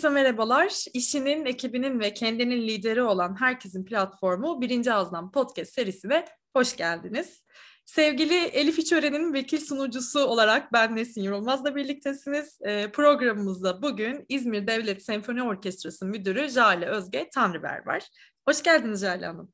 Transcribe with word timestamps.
Herkese 0.00 0.14
merhabalar. 0.14 0.84
İşinin, 0.94 1.46
ekibinin 1.46 2.00
ve 2.00 2.14
kendinin 2.14 2.68
lideri 2.68 3.02
olan 3.02 3.40
herkesin 3.40 3.84
platformu 3.84 4.60
Birinci 4.60 4.92
Ağızdan 4.92 5.32
Podcast 5.32 5.74
serisine 5.74 6.24
hoş 6.52 6.76
geldiniz. 6.76 7.44
Sevgili 7.86 8.34
Elif 8.34 8.78
İçören'in 8.78 9.32
vekil 9.32 9.60
sunucusu 9.60 10.20
olarak 10.20 10.72
ben 10.72 10.96
Nesin 10.96 11.22
Yorulmaz'la 11.22 11.76
birliktesiniz. 11.76 12.58
E, 12.60 12.92
programımızda 12.92 13.82
bugün 13.82 14.26
İzmir 14.28 14.66
Devlet 14.66 15.04
Senfoni 15.04 15.42
Orkestrası 15.42 16.06
Müdürü 16.06 16.48
Jale 16.48 16.86
Özge 16.86 17.28
Tanrıber 17.34 17.86
var. 17.86 18.08
Hoş 18.48 18.62
geldiniz 18.62 19.00
Jale 19.00 19.26
Hanım. 19.26 19.52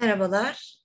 Merhabalar. 0.00 0.79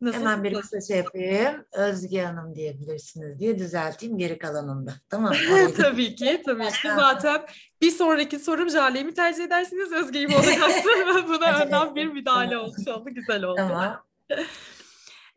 Nasıl 0.00 0.20
Hemen 0.20 0.44
bir 0.44 0.54
kısa 0.54 0.80
şey 0.80 0.96
yapayım. 0.96 1.64
Özge 1.72 2.22
Hanım 2.22 2.54
diyebilirsiniz 2.54 3.38
diye 3.38 3.58
düzelteyim 3.58 4.18
geri 4.18 4.38
kalanında. 4.38 4.94
Tamam 5.10 5.34
tabii 5.76 6.14
ki, 6.14 6.42
tabii 6.46 6.64
ki. 6.64 6.88
Zaten 6.96 7.40
bir 7.82 7.90
sonraki 7.90 8.38
sorum 8.38 8.70
Jale'yi 8.70 9.04
mi 9.04 9.14
tercih 9.14 9.44
edersiniz, 9.44 9.92
Özge'yi 9.92 10.26
mi 10.26 10.36
olacaktı? 10.36 10.88
Buna 11.28 11.58
önden 11.58 11.94
bir 11.94 12.06
müdahale 12.06 12.58
olmuş 12.58 12.88
oldu. 12.88 13.10
Güzel 13.10 13.44
oldu. 13.44 13.56
Tamam. 13.56 14.04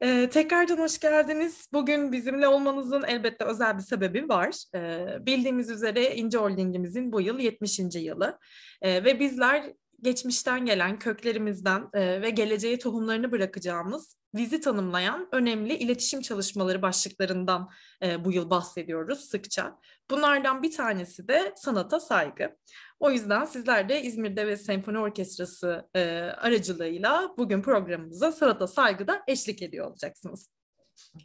Ee, 0.02 0.30
tekrardan 0.30 0.78
hoş 0.78 1.00
geldiniz. 1.00 1.70
Bugün 1.74 2.12
bizimle 2.12 2.48
olmanızın 2.48 3.04
elbette 3.08 3.46
özel 3.46 3.78
bir 3.78 3.84
sebebi 3.84 4.30
var. 4.30 4.64
Ee, 4.76 5.06
bildiğimiz 5.26 5.70
üzere 5.70 6.16
İnce 6.16 6.38
Holding'imizin 6.38 7.12
bu 7.12 7.22
yıl 7.22 7.40
70. 7.40 7.80
yılı. 7.96 8.40
Ee, 8.82 9.04
ve 9.04 9.20
bizler 9.20 9.74
geçmişten 10.02 10.66
gelen 10.66 11.00
köklerimizden 11.00 11.90
e, 11.94 12.22
ve 12.22 12.30
geleceğe 12.30 12.80
tohumlarını 12.80 13.32
bırakacağımız 13.32 14.18
vizi 14.36 14.62
tanımlayan 14.62 15.28
önemli 15.32 15.76
iletişim 15.76 16.22
çalışmaları 16.22 16.82
başlıklarından 16.82 17.70
e, 18.04 18.26
bu 18.26 18.32
yıl 18.32 18.50
bahsediyoruz 18.50 19.20
sıkça. 19.20 19.80
Bunlardan 20.12 20.64
bir 20.64 20.72
tanesi 20.72 21.28
de 21.28 21.54
sanata 21.56 22.00
saygı. 22.00 22.58
O 23.00 23.12
yüzden 23.12 23.46
sizler 23.46 23.90
de 23.90 24.02
İzmir'de 24.02 24.48
ve 24.48 24.58
Senfoni 24.58 25.00
Orkestrası 25.00 25.90
e, 25.96 26.02
aracılığıyla 26.38 27.34
bugün 27.38 27.62
programımıza 27.62 28.32
sanata 28.32 28.68
saygıda 28.68 29.22
eşlik 29.28 29.62
ediyor 29.62 29.88
olacaksınız. 29.88 30.50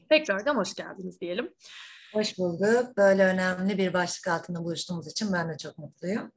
Tekrardan 0.08 0.56
hoş 0.56 0.74
geldiniz 0.74 1.20
diyelim. 1.20 1.54
Hoş 2.12 2.38
bulduk. 2.38 2.96
Böyle 2.96 3.24
önemli 3.24 3.78
bir 3.78 3.92
başlık 3.92 4.28
altında 4.28 4.64
buluştuğumuz 4.64 5.08
için 5.08 5.32
ben 5.32 5.48
de 5.48 5.56
çok 5.56 5.78
mutluyum. 5.78 6.32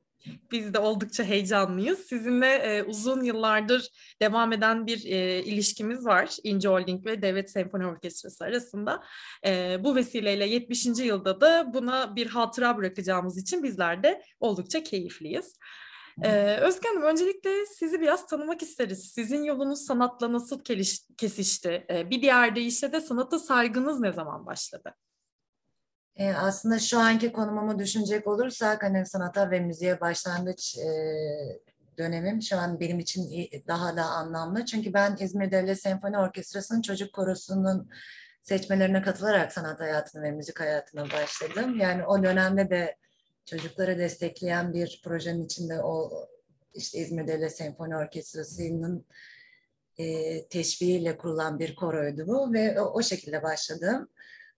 Biz 0.52 0.74
de 0.74 0.80
oldukça 0.80 1.24
heyecanlıyız. 1.24 2.00
Sizinle 2.00 2.48
e, 2.48 2.84
uzun 2.84 3.24
yıllardır 3.24 3.90
devam 4.22 4.54
eden 4.54 4.88
bir 4.88 5.06
e, 5.06 5.44
ilişkimiz 5.44 6.06
var. 6.06 6.30
İnce 6.44 6.70
Holding 6.70 7.06
ve 7.06 7.22
Devlet 7.22 7.52
Senfoni 7.52 7.86
Orkestrası 7.86 8.46
arasında. 8.46 9.04
E, 9.46 9.78
bu 9.84 9.96
vesileyle 9.96 10.46
70. 10.46 10.86
yılda 10.86 11.42
da 11.42 11.74
buna 11.74 12.16
bir 12.16 12.28
hatıra 12.28 12.78
bırakacağımız 12.78 13.38
için 13.38 13.64
bizler 13.64 14.04
de 14.04 14.24
oldukça 14.40 14.84
keyifliyiz. 14.84 15.56
Ee, 16.24 16.58
Özge 16.58 16.90
öncelikle 17.04 17.66
sizi 17.66 18.02
biraz 18.02 18.28
tanımak 18.28 18.62
isteriz. 18.62 19.12
Sizin 19.14 19.44
yolunuz 19.44 19.86
sanatla 19.86 20.34
nasıl 20.34 20.60
kesişti? 21.18 21.86
Ee, 21.90 22.10
bir 22.10 22.22
diğer 22.22 22.56
deyişle 22.56 22.92
de 22.92 23.02
sanata 23.02 23.40
saygınız 23.40 24.00
ne 24.00 24.14
zaman 24.14 24.46
başladı? 24.46 24.96
E, 26.20 26.34
aslında 26.34 26.80
şu 26.80 27.00
anki 27.00 27.32
konumumu 27.32 27.80
düşünecek 27.80 28.28
olursak 28.28 28.84
hani 28.84 29.06
sanata 29.06 29.52
ve 29.52 29.60
müziğe 29.60 30.02
başlangıç 30.02 30.78
e, 30.78 30.90
dönemim 31.98 32.42
şu 32.42 32.58
an 32.58 32.80
benim 32.80 33.00
için 33.00 33.50
daha 33.68 33.98
da 33.98 34.04
anlamlı. 34.04 34.66
Çünkü 34.66 34.94
ben 34.94 35.18
İzmir 35.20 35.52
Devlet 35.52 35.82
Senfoni 35.82 36.18
Orkestrası'nın 36.18 36.82
çocuk 36.82 37.14
korosunun 37.14 37.90
seçmelerine 38.44 39.02
katılarak 39.02 39.54
sanat 39.54 39.80
hayatına 39.80 40.22
ve 40.22 40.32
müzik 40.32 40.60
hayatına 40.60 41.04
başladım. 41.12 41.80
Yani 41.80 42.06
o 42.06 42.24
dönemde 42.24 42.70
de 42.70 42.96
çocukları 43.46 43.98
destekleyen 43.98 44.74
bir 44.74 45.02
projenin 45.04 45.46
içinde 45.46 45.82
o 45.82 46.12
işte 46.74 47.00
İzmir 47.00 47.28
Devlet 47.28 47.58
Senfoni 47.58 47.98
Orkestrası'nın 47.98 49.06
e, 49.98 50.48
teşviğiyle 50.48 51.18
kurulan 51.18 51.60
bir 51.60 51.76
koroydu 51.76 52.28
bu 52.28 52.54
ve 52.54 52.82
o, 52.82 52.86
o 52.86 53.02
şekilde 53.02 53.44
başladım. 53.44 54.10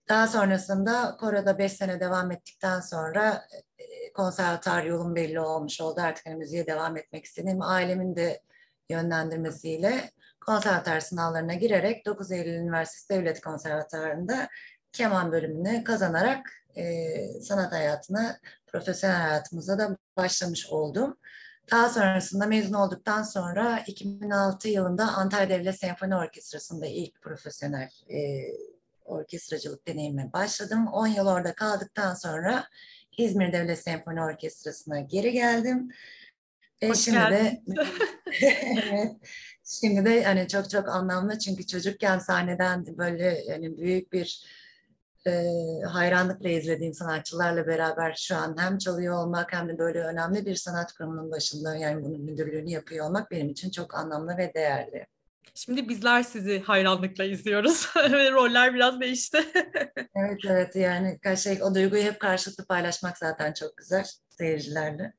Daha 0.08 0.26
sonrasında 0.26 1.16
koroda 1.20 1.58
beş 1.58 1.72
sene 1.72 2.00
devam 2.00 2.30
ettikten 2.30 2.80
sonra 2.80 3.48
e, 3.78 4.12
konservatuar 4.12 4.82
yolum 4.82 5.14
belli 5.14 5.40
olmuş 5.40 5.80
oldu. 5.80 6.00
Artık 6.00 6.26
hani 6.26 6.36
müziğe 6.36 6.66
devam 6.66 6.96
etmek 6.96 7.24
istedim. 7.24 7.62
Ailemin 7.62 8.16
de 8.16 8.42
yönlendirmesiyle 8.90 10.10
konservatuar 10.46 11.00
sınavlarına 11.00 11.54
girerek 11.54 12.06
9 12.06 12.32
Eylül 12.32 12.52
Üniversitesi 12.52 13.08
Devlet 13.08 13.40
Konservatuarı'nda 13.40 14.48
keman 14.92 15.32
bölümünü 15.32 15.84
kazanarak 15.84 16.50
e, 16.76 17.40
sanat 17.40 17.72
hayatına, 17.72 18.38
profesyonel 18.66 19.16
hayatımıza 19.16 19.78
da 19.78 19.96
başlamış 20.16 20.66
oldum. 20.66 21.18
Daha 21.70 21.88
sonrasında 21.88 22.46
mezun 22.46 22.74
olduktan 22.74 23.22
sonra 23.22 23.82
2006 23.86 24.68
yılında 24.68 25.04
Antalya 25.04 25.48
Devlet 25.48 25.78
Senfoni 25.78 26.16
Orkestrası'nda 26.16 26.86
ilk 26.86 27.22
profesyonel 27.22 27.90
e, 28.10 28.18
orkestracılık 29.04 29.88
deneyimine 29.88 30.32
başladım. 30.32 30.86
10 30.86 31.06
yıl 31.06 31.26
orada 31.26 31.54
kaldıktan 31.54 32.14
sonra 32.14 32.64
İzmir 33.18 33.52
Devlet 33.52 33.78
Senfoni 33.78 34.22
Orkestrası'na 34.22 35.00
geri 35.00 35.32
geldim. 35.32 35.90
Ve 36.82 36.88
Hoş 36.88 36.98
şimdi 36.98 37.18
de 37.18 37.62
evet, 38.42 39.12
şimdi 39.64 40.04
de 40.04 40.24
hani 40.24 40.48
çok 40.48 40.70
çok 40.70 40.88
anlamlı 40.88 41.38
çünkü 41.38 41.66
çocukken 41.66 42.18
sahneden 42.18 42.98
böyle 42.98 43.42
yani 43.46 43.78
büyük 43.78 44.12
bir 44.12 44.46
e, 45.26 45.30
hayranlıkla 45.88 46.48
izlediğim 46.48 46.94
sanatçılarla 46.94 47.66
beraber 47.66 48.14
şu 48.18 48.36
an 48.36 48.56
hem 48.58 48.78
çalıyor 48.78 49.14
olmak 49.14 49.52
hem 49.52 49.68
de 49.68 49.78
böyle 49.78 50.00
önemli 50.00 50.46
bir 50.46 50.54
sanat 50.54 50.92
kurumunun 50.92 51.30
başında 51.30 51.76
yani 51.76 52.04
bunun 52.04 52.20
müdürlüğünü 52.20 52.70
yapıyor 52.70 53.06
olmak 53.06 53.30
benim 53.30 53.48
için 53.48 53.70
çok 53.70 53.94
anlamlı 53.94 54.36
ve 54.36 54.54
değerli. 54.54 55.06
Şimdi 55.54 55.88
bizler 55.88 56.22
sizi 56.22 56.60
hayranlıkla 56.60 57.24
izliyoruz 57.24 57.88
ve 58.12 58.30
roller 58.30 58.74
biraz 58.74 59.00
değişti. 59.00 59.38
evet 60.14 60.38
evet 60.44 60.76
yani 60.76 61.18
şey, 61.36 61.62
o 61.62 61.74
duyguyu 61.74 62.02
hep 62.02 62.20
karşılıklı 62.20 62.66
paylaşmak 62.66 63.18
zaten 63.18 63.52
çok 63.52 63.76
güzel 63.76 64.04
seyircilerle. 64.28 65.12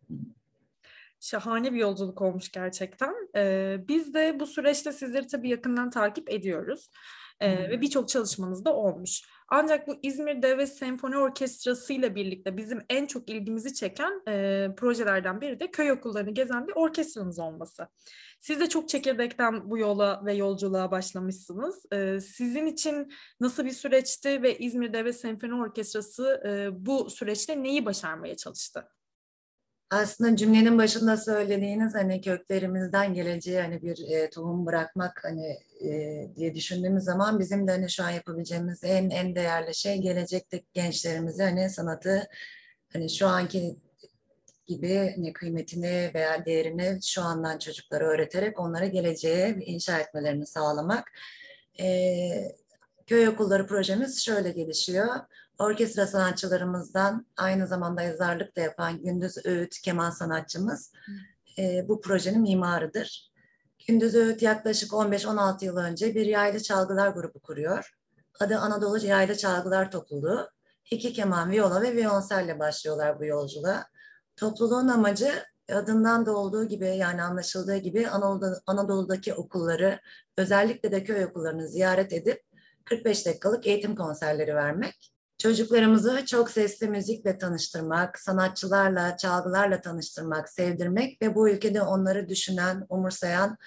Şahane 1.20 1.74
bir 1.74 1.78
yolculuk 1.78 2.22
olmuş 2.22 2.52
gerçekten. 2.52 3.14
Ee, 3.36 3.78
biz 3.88 4.14
de 4.14 4.40
bu 4.40 4.48
süreçte 4.48 4.92
sizleri 4.92 5.28
tabii 5.28 5.50
yakından 5.50 5.90
takip 5.90 6.30
ediyoruz. 6.30 6.90
Ee, 7.40 7.58
hmm. 7.58 7.70
Ve 7.70 7.82
birçok 7.82 8.10
çalışmanız 8.10 8.66
da 8.66 8.76
olmuş. 8.76 9.22
Ancak 9.48 9.88
bu 9.88 10.00
İzmir 10.04 10.42
Devlet 10.42 10.78
Senfoni 10.78 11.18
Orkestrası 11.18 11.94
ile 11.94 12.16
birlikte 12.16 12.58
bizim 12.58 12.80
en 12.90 13.06
çok 13.06 13.30
ilgimizi 13.30 13.74
çeken 13.74 14.22
e, 14.28 14.68
projelerden 14.78 15.42
biri 15.42 15.60
de 15.60 15.72
köy 15.72 15.92
okullarını 15.92 16.32
gezen 16.32 16.68
bir 16.68 16.74
orkestranız 16.76 17.40
olması. 17.40 17.88
Siz 18.44 18.60
de 18.60 18.70
çok 18.70 18.90
çekirdekten 18.90 19.70
bu 19.70 19.78
yola 19.78 20.26
ve 20.26 20.34
yolculuğa 20.34 20.92
başlamışsınız. 20.92 21.86
Ee, 21.94 22.20
sizin 22.20 22.66
için 22.66 23.14
nasıl 23.40 23.66
bir 23.66 23.72
süreçti 23.72 24.42
ve 24.42 24.58
İzmir 24.58 24.94
Devlet 24.94 25.16
Senfoni 25.16 25.56
Orkestrası 25.56 26.42
e, 26.48 26.86
bu 26.86 27.10
süreçte 27.10 27.64
neyi 27.64 27.86
başarmaya 27.86 28.38
çalıştı? 28.38 28.88
Aslında 29.90 30.36
cümlenin 30.36 30.78
başında 30.78 31.18
söylediğiniz 31.18 31.96
hani 31.96 32.22
köklerimizden 32.22 33.14
geleceği 33.14 33.60
hani 33.60 33.82
bir 33.82 33.98
e, 34.10 34.30
tohum 34.30 34.66
bırakmak 34.66 35.24
hani 35.24 35.58
e, 35.82 36.28
diye 36.36 36.56
düşündüğümüz 36.56 37.04
zaman 37.04 37.40
bizim 37.40 37.68
de 37.68 37.72
hani 37.72 37.90
şu 37.90 38.04
an 38.04 38.10
yapabileceğimiz 38.10 38.84
en 38.84 39.10
en 39.10 39.36
değerli 39.36 39.76
şey 39.76 39.98
gelecekteki 39.98 40.66
gençlerimize 40.74 41.44
hani 41.44 41.70
sanatı 41.70 42.28
hani 42.94 43.10
şu 43.10 43.28
anki 43.28 43.76
gibi 44.68 45.16
ne 45.18 45.34
kıymetini 45.34 46.12
veya 46.14 46.46
değerini 46.46 47.00
şu 47.04 47.22
andan 47.22 47.60
çocuklara 47.60 48.06
öğreterek 48.06 48.60
onlara 48.60 48.86
geleceğe 48.86 49.56
inşa 49.66 50.00
etmelerini 50.00 50.46
sağlamak. 50.46 51.12
Ee, 51.80 52.56
köy 53.08 53.28
okulları 53.28 53.68
projemiz 53.68 54.26
şöyle 54.26 54.52
gelişiyor. 54.52 55.08
Orkestra 55.60 56.08
sanatçılarımızdan 56.08 57.26
aynı 57.38 57.68
zamanda 57.68 58.02
yazarlık 58.02 58.56
da 58.56 58.62
yapan 58.62 59.04
Gündüz 59.04 59.46
Öğüt 59.46 59.82
keman 59.82 60.10
sanatçımız 60.10 60.92
e, 61.58 61.88
bu 61.88 62.02
projenin 62.02 62.42
mimarıdır. 62.42 63.32
Gündüz 63.88 64.16
Öğüt 64.16 64.42
yaklaşık 64.42 64.92
15-16 64.92 65.66
yıl 65.66 65.78
önce 65.78 66.16
bir 66.16 66.26
yaylı 66.26 66.64
çalgılar 66.64 67.08
grubu 67.08 67.40
kuruyor. 67.40 67.96
Adı 68.40 68.58
Anadolu 68.58 69.06
Yaylı 69.06 69.38
Çalgılar 69.38 69.92
Topluluğu. 69.92 70.50
İki 70.92 71.14
keman, 71.14 71.52
viola 71.52 71.82
ve 71.82 71.96
violonselle 71.96 72.60
başlıyorlar 72.60 73.20
bu 73.20 73.26
yolculuğa. 73.26 73.86
Topluluğun 74.36 74.88
amacı 74.88 75.44
adından 75.72 76.26
da 76.26 76.38
olduğu 76.38 76.66
gibi 76.66 76.88
yani 76.88 77.24
anlaşıldığı 77.24 77.78
gibi 77.78 78.08
Anadolu'da, 78.08 78.62
Anadolu'daki 78.68 79.34
okulları 79.34 80.00
özellikle 80.38 80.92
de 80.92 81.04
köy 81.04 81.26
okullarını 81.26 81.68
ziyaret 81.68 82.14
edip 82.14 82.44
45 82.86 83.26
dakikalık 83.26 83.68
eğitim 83.68 83.96
konserleri 83.96 84.56
vermek. 84.56 85.14
Çocuklarımızı 85.38 86.26
çok 86.26 86.52
sesli 86.52 86.88
müzikle 86.88 87.38
tanıştırmak, 87.38 88.20
sanatçılarla, 88.20 89.18
çalgılarla 89.18 89.82
tanıştırmak, 89.82 90.50
sevdirmek 90.50 91.22
ve 91.22 91.36
bu 91.36 91.50
ülkede 91.50 91.82
onları 91.82 92.30
düşünen, 92.30 92.86
umursayan, 92.90 93.58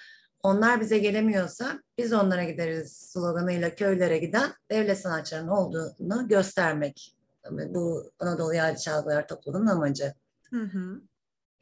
onlar 0.43 0.81
bize 0.81 0.97
gelemiyorsa 0.97 1.83
biz 1.97 2.13
onlara 2.13 2.43
gideriz 2.43 2.97
sloganıyla 2.97 3.75
köylere 3.75 4.17
giden 4.17 4.53
devlet 4.71 4.99
sanatçılarının 4.99 5.51
olduğunu 5.51 6.27
göstermek. 6.27 7.15
Bu 7.51 8.11
Anadolu 8.19 8.53
Yaylı 8.53 8.77
Çalgılar 8.77 9.27
Topluluğu'nun 9.27 9.67
amacı. 9.67 10.13
Hı 10.49 10.61
hı. 10.61 11.01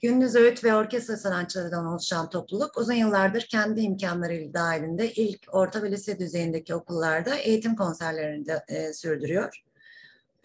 Gündüz 0.01 0.35
öğüt 0.35 0.63
ve 0.63 0.75
orkestra 0.75 1.17
sanatçılarından 1.17 1.85
oluşan 1.85 2.29
topluluk 2.29 2.77
uzun 2.77 2.93
yıllardır 2.93 3.41
kendi 3.41 3.81
imkanlarıyla 3.81 4.53
dahilinde 4.53 5.11
ilk 5.11 5.47
orta 5.51 5.83
ve 5.83 5.91
lise 5.91 6.19
düzeyindeki 6.19 6.75
okullarda 6.75 7.35
eğitim 7.35 7.75
konserlerini 7.75 8.45
de 8.45 8.63
e, 8.67 8.93
sürdürüyor. 8.93 9.63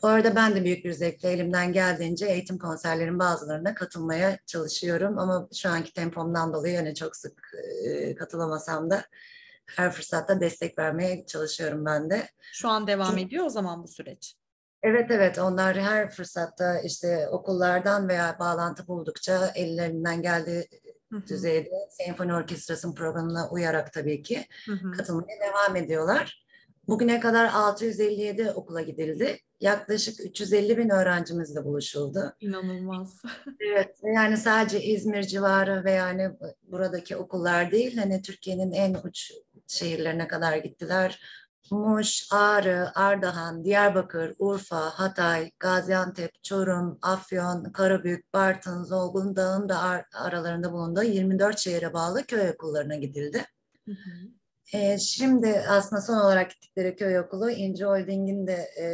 Bu 0.02 0.08
arada 0.08 0.36
ben 0.36 0.54
de 0.56 0.64
büyük 0.64 0.84
bir 0.84 0.92
zevkle 0.92 1.30
elimden 1.30 1.72
geldiğince 1.72 2.26
eğitim 2.26 2.58
konserlerin 2.58 3.18
bazılarına 3.18 3.74
katılmaya 3.74 4.38
çalışıyorum. 4.46 5.18
Ama 5.18 5.48
şu 5.54 5.68
anki 5.68 5.92
tempomdan 5.92 6.54
dolayı 6.54 6.74
yani 6.74 6.94
çok 6.94 7.16
sık 7.16 7.52
e, 7.84 8.14
katılamasam 8.14 8.90
da 8.90 9.04
her 9.66 9.92
fırsatta 9.92 10.40
destek 10.40 10.78
vermeye 10.78 11.26
çalışıyorum 11.26 11.84
ben 11.84 12.10
de. 12.10 12.28
Şu 12.52 12.68
an 12.68 12.86
devam 12.86 13.18
ediyor 13.18 13.44
o 13.44 13.48
zaman 13.48 13.82
bu 13.82 13.88
süreç. 13.88 14.36
Evet 14.82 15.10
evet 15.10 15.38
onlar 15.38 15.80
her 15.80 16.10
fırsatta 16.10 16.80
işte 16.80 17.28
okullardan 17.28 18.08
veya 18.08 18.36
bağlantı 18.38 18.86
buldukça 18.86 19.52
ellerinden 19.54 20.22
geldiği 20.22 20.68
düzeyde 21.28 21.88
senfoni 21.90 22.34
orkestrasının 22.34 22.94
programına 22.94 23.50
uyarak 23.50 23.92
tabii 23.92 24.22
ki 24.22 24.46
katılmaya 24.96 25.40
devam 25.40 25.76
ediyorlar. 25.76 26.46
Bugüne 26.88 27.20
kadar 27.20 27.50
657 27.54 28.50
okula 28.50 28.82
gidildi. 28.82 29.38
Yaklaşık 29.60 30.20
350 30.20 30.78
bin 30.78 30.88
öğrencimizle 30.88 31.64
buluşuldu. 31.64 32.36
İnanılmaz. 32.40 33.22
Evet, 33.60 33.96
yani 34.14 34.36
sadece 34.36 34.82
İzmir 34.82 35.22
civarı 35.22 35.84
ve 35.84 35.90
yani 35.90 36.30
buradaki 36.62 37.16
okullar 37.16 37.70
değil, 37.70 37.96
hani 37.96 38.22
Türkiye'nin 38.22 38.72
en 38.72 38.94
uç 38.94 39.32
şehirlerine 39.66 40.28
kadar 40.28 40.56
gittiler. 40.56 41.22
Muş, 41.70 42.28
Ağrı, 42.32 42.90
Ardahan, 42.94 43.64
Diyarbakır, 43.64 44.34
Urfa, 44.38 44.80
Hatay, 44.80 45.50
Gaziantep, 45.58 46.44
Çorum, 46.44 46.98
Afyon, 47.02 47.64
Karabük, 47.64 48.34
Bartın, 48.34 48.84
Zolgun 48.84 49.36
Dağ'ın 49.36 49.68
da 49.68 49.78
ar 49.78 50.04
aralarında 50.14 50.72
bulunduğu 50.72 51.02
24 51.02 51.58
şehire 51.58 51.92
bağlı 51.94 52.26
köy 52.26 52.50
okullarına 52.50 52.96
gidildi. 52.96 53.44
Hı 53.84 53.92
hı. 53.92 54.28
E, 54.78 54.98
şimdi 54.98 55.64
aslında 55.68 56.02
son 56.02 56.16
olarak 56.16 56.50
gittikleri 56.50 56.96
köy 56.96 57.18
okulu 57.18 57.50
İnci 57.50 57.84
Holding'in 57.84 58.46
de 58.46 58.68
e, 58.80 58.86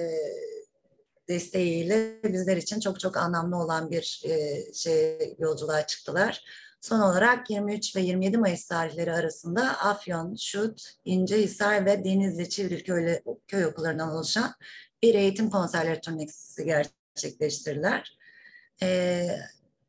desteğiyle 1.29 2.21
bizler 2.25 2.57
için 2.57 2.81
çok 2.81 3.01
çok 3.01 3.17
anlamlı 3.17 3.57
olan 3.57 3.91
bir 3.91 4.23
e, 4.25 4.65
şey 4.73 5.37
yolculuğa 5.39 5.87
çıktılar. 5.87 6.45
Son 6.81 7.01
olarak 7.01 7.51
23 7.51 7.97
ve 7.97 8.01
27 8.01 8.39
Mayıs 8.39 8.67
tarihleri 8.67 9.13
arasında 9.13 9.63
Afyon, 9.63 10.35
Şut, 10.35 10.83
İncehisar 11.05 11.87
ve 11.87 12.05
Denizli 12.05 12.49
Çivril 12.49 12.85
köy, 12.85 13.19
köy 13.49 13.67
okullarından 13.67 14.11
oluşan 14.11 14.55
bir 15.03 15.15
eğitim 15.15 15.51
konserleri 15.51 16.01
turnesi 16.01 16.65
gerçekleştirdiler. 16.65 18.19
Ee, 18.83 19.29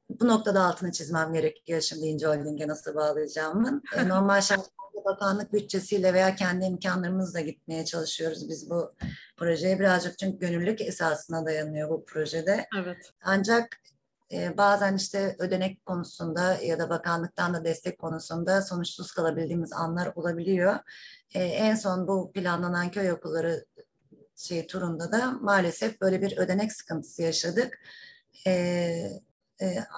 bu 0.10 0.28
noktada 0.28 0.64
altını 0.64 0.92
çizmem 0.92 1.34
gerekiyor 1.34 1.82
şimdi 1.82 2.06
İnce 2.06 2.28
Holding'e 2.28 2.68
nasıl 2.68 2.96
bağlayacağımın. 2.96 3.84
Ee, 3.98 4.08
normal 4.10 4.42
şartlarda 4.42 5.06
bakanlık 5.06 5.54
bütçesiyle 5.54 6.14
veya 6.14 6.36
kendi 6.36 6.66
imkanlarımızla 6.66 7.40
gitmeye 7.40 7.86
çalışıyoruz 7.86 8.50
biz 8.50 8.70
bu 8.70 8.96
projeye. 9.38 9.80
Birazcık 9.80 10.18
çünkü 10.20 10.40
gönüllülük 10.40 10.82
esasına 10.82 11.46
dayanıyor 11.46 11.90
bu 11.90 12.06
projede. 12.06 12.68
Evet. 12.82 13.14
Ancak 13.24 13.82
bazen 14.58 14.96
işte 14.96 15.36
ödenek 15.40 15.86
konusunda 15.86 16.54
ya 16.54 16.80
da 16.80 16.90
bakanlıktan 16.90 17.54
da 17.54 17.66
destek 17.66 18.00
konusunda 18.00 18.62
sonuçsuz 18.62 19.12
kalabildiğimiz 19.12 19.74
anlar 19.74 20.12
olabiliyor. 20.16 20.76
En 21.34 21.76
son 21.76 22.08
bu 22.08 22.32
planlanan 22.32 22.92
köy 22.92 23.12
okulları 23.12 23.66
şey 24.36 24.68
turunda 24.68 25.12
da 25.12 25.32
maalesef 25.32 26.02
böyle 26.02 26.22
bir 26.22 26.38
ödenek 26.38 26.74
sıkıntısı 26.74 27.22
yaşadık. 27.22 27.80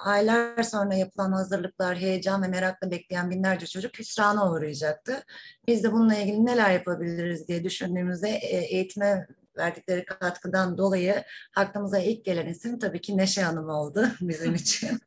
Aylar 0.04 0.62
sonra 0.62 0.94
yapılan 0.94 1.32
hazırlıklar, 1.32 1.96
heyecan 1.96 2.42
ve 2.42 2.48
merakla 2.48 2.90
bekleyen 2.90 3.30
binlerce 3.30 3.66
çocuk 3.66 3.98
hüsrana 3.98 4.52
uğrayacaktı. 4.52 5.24
Biz 5.66 5.84
de 5.84 5.92
bununla 5.92 6.14
ilgili 6.14 6.46
neler 6.46 6.70
yapabiliriz 6.70 7.48
diye 7.48 7.64
düşündüğümüzde 7.64 8.30
eğitime 8.70 9.26
verdikleri 9.60 10.04
katkıdan 10.04 10.78
dolayı 10.78 11.24
aklımıza 11.56 11.98
ilk 11.98 12.24
gelen 12.24 12.46
isim 12.46 12.78
tabii 12.78 13.00
ki 13.00 13.16
Neşe 13.16 13.42
Hanım 13.42 13.68
oldu 13.68 14.08
bizim 14.20 14.54
için. 14.54 15.00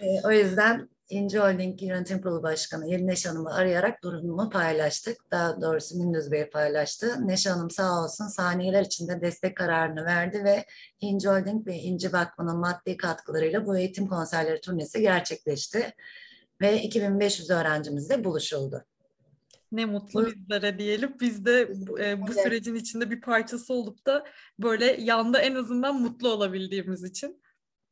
e, 0.00 0.06
o 0.24 0.30
yüzden 0.30 0.88
İnci 1.12 1.38
Holding 1.38 1.82
Yönetim 1.82 2.22
Kurulu 2.22 2.42
Başkanı 2.42 2.88
Yeni 2.88 3.06
Neşe 3.06 3.28
Hanım'ı 3.28 3.54
arayarak 3.54 4.02
durumumu 4.02 4.50
paylaştık. 4.50 5.16
Daha 5.30 5.60
doğrusu 5.60 5.98
Gündüz 5.98 6.32
Bey 6.32 6.50
paylaştı. 6.50 7.28
Neşe 7.28 7.50
Hanım 7.50 7.70
sağ 7.70 8.04
olsun 8.04 8.26
saniyeler 8.26 8.82
içinde 8.82 9.20
destek 9.20 9.56
kararını 9.56 10.04
verdi 10.04 10.44
ve 10.44 10.64
İnci 11.00 11.28
Holding 11.28 11.66
ve 11.66 11.74
İnci 11.76 12.12
Vakfı'nın 12.12 12.56
maddi 12.56 12.96
katkılarıyla 12.96 13.66
bu 13.66 13.78
eğitim 13.78 14.06
konserleri 14.06 14.60
turnesi 14.60 15.00
gerçekleşti. 15.00 15.94
Ve 16.60 16.82
2500 16.82 17.50
öğrencimizle 17.50 18.24
buluşuldu. 18.24 18.84
Ne 19.72 19.84
mutlu 19.84 20.26
bizlere 20.26 20.78
diyelim. 20.78 21.16
Biz 21.20 21.44
de 21.44 21.72
e, 22.00 22.26
bu 22.26 22.32
sürecin 22.32 22.74
içinde 22.74 23.10
bir 23.10 23.20
parçası 23.20 23.74
olup 23.74 24.06
da 24.06 24.24
böyle 24.58 24.84
yanda 25.00 25.40
en 25.40 25.54
azından 25.54 26.00
mutlu 26.00 26.28
olabildiğimiz 26.28 27.04
için. 27.04 27.42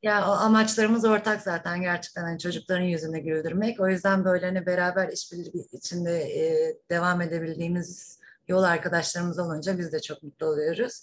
Ya 0.02 0.28
o 0.28 0.30
amaçlarımız 0.30 1.04
ortak 1.04 1.42
zaten 1.42 1.80
gerçekten 1.80 2.22
hani 2.22 2.38
çocukların 2.38 2.84
yüzünü 2.84 3.18
güldürmek. 3.18 3.80
O 3.80 3.88
yüzden 3.88 4.24
böyle 4.24 4.46
hani 4.46 4.66
beraber 4.66 5.08
işbirliği 5.08 5.68
içinde 5.72 6.22
e, 6.22 6.76
devam 6.90 7.20
edebildiğimiz 7.20 8.18
yol 8.48 8.62
arkadaşlarımız 8.62 9.38
olunca 9.38 9.78
biz 9.78 9.92
de 9.92 10.00
çok 10.00 10.22
mutlu 10.22 10.46
oluyoruz. 10.46 11.02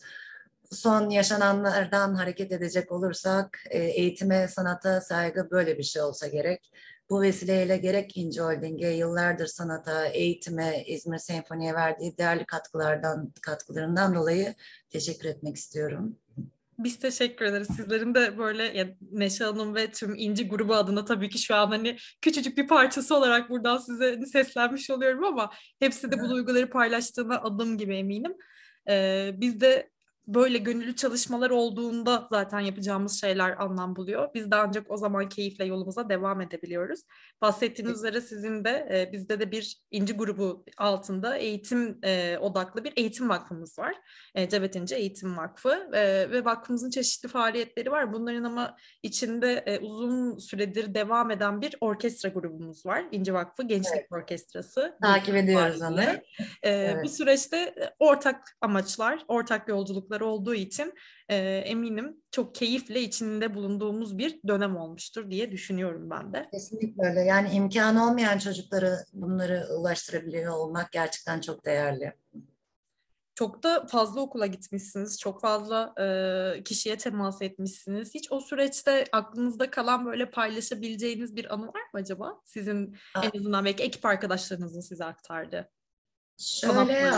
Son 0.72 1.10
yaşananlardan 1.10 2.14
hareket 2.14 2.52
edecek 2.52 2.92
olursak 2.92 3.60
e, 3.70 3.80
eğitime, 3.80 4.48
sanata 4.48 5.02
saygı 5.02 5.52
böyle 5.52 5.78
bir 5.78 5.84
şey 5.84 6.02
olsa 6.02 6.28
gerek. 6.28 6.72
Bu 7.10 7.22
vesileyle 7.22 7.78
gerek 7.78 8.18
İnci 8.18 8.42
Holding'e 8.42 8.90
yıllardır 8.90 9.48
sanata, 9.48 10.06
eğitime, 10.06 10.84
İzmir 10.88 11.18
Senfoni'ye 11.18 11.74
verdiği 11.74 12.18
değerli 12.18 12.46
katkılardan 12.46 13.34
katkılarından 13.42 14.16
dolayı 14.16 14.56
teşekkür 14.90 15.30
etmek 15.30 15.56
istiyorum. 15.56 16.18
Biz 16.80 17.00
teşekkür 17.00 17.46
ederiz. 17.46 17.68
Sizlerin 17.76 18.16
de 18.16 18.38
böyle 18.38 18.64
ya, 18.64 18.88
Neşe 19.12 19.44
Hanım 19.44 19.76
ve 19.76 19.92
tüm 19.92 20.16
İnci 20.16 20.48
grubu 20.48 20.76
adına 20.76 21.06
tabii 21.06 21.30
ki 21.30 21.40
şu 21.40 21.56
an 21.56 21.68
hani 21.68 21.98
küçücük 22.22 22.58
bir 22.58 22.68
parçası 22.68 23.16
olarak 23.16 23.50
buradan 23.50 23.78
size 23.78 24.26
seslenmiş 24.26 24.90
oluyorum 24.90 25.24
ama 25.24 25.52
hepsi 25.80 26.12
de 26.12 26.22
bu 26.22 26.30
duyguları 26.30 26.70
paylaştığına 26.70 27.42
adım 27.42 27.78
gibi 27.78 27.96
eminim. 27.96 28.34
Ee, 28.90 29.32
biz 29.34 29.62
de 29.62 29.90
böyle 30.28 30.58
gönüllü 30.58 30.96
çalışmalar 30.96 31.50
olduğunda 31.50 32.28
zaten 32.30 32.60
yapacağımız 32.60 33.22
şeyler 33.22 33.64
anlam 33.64 33.96
buluyor. 33.96 34.30
Biz 34.34 34.52
de 34.52 34.56
ancak 34.56 34.92
o 34.92 34.98
zaman 34.98 35.30
keyifle 35.30 35.66
yolumuza 35.66 36.10
devam 36.10 36.42
edebiliyoruz. 36.42 37.00
Bahsettiğiniz 37.42 37.98
üzere 37.98 38.22
sizin 38.22 38.64
de 38.64 38.88
e, 38.92 39.12
bizde 39.14 39.40
de 39.40 39.52
bir 39.52 39.82
inci 39.92 40.14
grubu 40.14 40.66
altında 40.78 41.38
eğitim 41.38 42.00
e, 42.04 42.38
odaklı 42.38 42.84
bir 42.84 42.94
eğitim 42.96 43.30
vakfımız 43.30 43.80
var. 43.80 43.96
E, 44.36 44.50
Cebet 44.50 44.76
İnci 44.76 44.96
Eğitim 44.96 45.38
Vakfı 45.38 45.90
e, 45.94 46.32
ve 46.32 46.46
vakfımızın 46.46 46.90
çeşitli 46.90 47.30
faaliyetleri 47.30 47.92
var. 47.92 48.14
Bunların 48.14 48.44
ama 48.44 48.78
içinde 49.04 49.54
e, 49.54 49.80
uzun 49.80 50.38
süredir 50.38 50.94
devam 50.94 51.32
eden 51.32 51.62
bir 51.62 51.76
orkestra 51.82 52.30
grubumuz 52.30 52.86
var. 52.86 53.06
İnci 53.12 53.34
Vakfı 53.34 53.64
Gençlik 53.64 53.94
evet. 53.96 54.08
Orkestrası. 54.12 54.98
Takip 55.02 55.36
ediyoruz 55.36 55.82
onu. 55.82 56.02
E, 56.02 56.20
evet. 56.64 57.04
Bu 57.04 57.10
süreçte 57.10 57.76
ortak 58.00 58.58
amaçlar, 58.62 59.26
ortak 59.28 59.68
yolculuklar 59.68 60.17
çocukları 60.18 60.26
olduğu 60.26 60.56
için 60.56 60.94
e, 61.30 61.36
eminim 61.66 62.18
çok 62.32 62.56
keyifle 62.56 63.02
içinde 63.02 63.54
bulunduğumuz 63.54 64.18
bir 64.18 64.40
dönem 64.48 64.78
olmuştur 64.78 65.30
diye 65.32 65.52
düşünüyorum 65.52 66.10
ben 66.10 66.34
de. 66.34 66.48
Kesinlikle 66.52 67.10
öyle. 67.10 67.22
Yani 67.22 67.50
imkanı 67.50 68.10
olmayan 68.10 68.38
çocukları 68.38 68.98
bunları 69.14 69.68
ulaştırabiliyor 69.80 70.54
olmak 70.54 70.92
gerçekten 70.92 71.42
çok 71.42 71.66
değerli. 71.66 72.14
Çok 73.36 73.64
da 73.64 73.86
fazla 73.88 74.22
okula 74.22 74.48
gitmişsiniz, 74.48 75.20
çok 75.20 75.42
fazla 75.42 75.94
e, 76.00 76.64
kişiye 76.64 76.98
temas 76.98 77.42
etmişsiniz. 77.42 78.14
Hiç 78.14 78.32
o 78.32 78.40
süreçte 78.40 79.06
aklınızda 79.12 79.70
kalan 79.70 80.06
böyle 80.06 80.30
paylaşabileceğiniz 80.30 81.36
bir 81.36 81.54
anı 81.54 81.68
var 81.68 81.82
mı 81.94 82.00
acaba? 82.00 82.42
Sizin 82.46 82.96
ha. 83.14 83.22
en 83.24 83.40
azından 83.40 83.66
belki 83.66 83.84
ekip 83.84 84.06
arkadaşlarınızın 84.06 84.82
size 84.82 85.06
aktardı. 85.06 85.70
Şöyle 86.38 87.12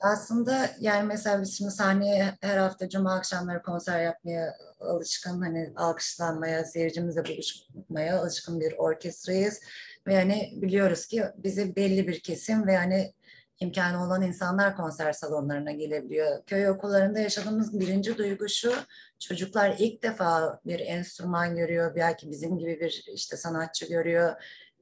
aslında 0.00 0.70
yani 0.80 1.06
mesela 1.06 1.42
biz 1.42 1.58
şimdi 1.58 1.70
sahneye 1.70 2.34
her 2.40 2.56
hafta 2.56 2.88
cuma 2.88 3.14
akşamları 3.14 3.62
konser 3.62 4.04
yapmaya 4.04 4.54
alışkın 4.80 5.40
hani 5.40 5.72
alkışlanmaya, 5.76 6.64
seyircimizle 6.64 7.24
buluşmaya 7.24 8.20
alışkın 8.20 8.60
bir 8.60 8.72
orkestrayız. 8.72 9.60
Ve 10.06 10.14
yani 10.14 10.52
biliyoruz 10.56 11.06
ki 11.06 11.24
bizi 11.36 11.76
belli 11.76 12.08
bir 12.08 12.20
kesim 12.20 12.66
ve 12.66 12.72
yani 12.72 13.12
imkanı 13.60 14.04
olan 14.04 14.22
insanlar 14.22 14.76
konser 14.76 15.12
salonlarına 15.12 15.72
gelebiliyor. 15.72 16.42
Köy 16.46 16.68
okullarında 16.68 17.18
yaşadığımız 17.18 17.80
birinci 17.80 18.18
duygu 18.18 18.48
şu, 18.48 18.72
çocuklar 19.18 19.76
ilk 19.78 20.02
defa 20.02 20.60
bir 20.66 20.80
enstrüman 20.80 21.56
görüyor, 21.56 21.96
belki 21.96 22.30
bizim 22.30 22.58
gibi 22.58 22.80
bir 22.80 23.04
işte 23.14 23.36
sanatçı 23.36 23.88
görüyor, 23.88 24.32